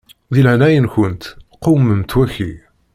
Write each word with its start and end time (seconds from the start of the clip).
Di 0.33 0.41
leɛnaya-nkent 0.45 1.23
qewmemt 1.63 2.11
waki. 2.17 2.51